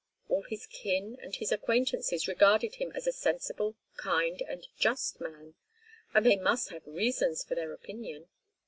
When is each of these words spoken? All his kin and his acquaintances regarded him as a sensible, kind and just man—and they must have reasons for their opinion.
All 0.29 0.41
his 0.41 0.65
kin 0.65 1.19
and 1.21 1.35
his 1.35 1.51
acquaintances 1.51 2.27
regarded 2.27 2.73
him 2.77 2.91
as 2.95 3.05
a 3.05 3.11
sensible, 3.11 3.75
kind 3.97 4.41
and 4.47 4.67
just 4.79 5.21
man—and 5.21 6.25
they 6.25 6.37
must 6.37 6.69
have 6.69 6.87
reasons 6.87 7.43
for 7.43 7.53
their 7.53 7.71
opinion. 7.71 8.27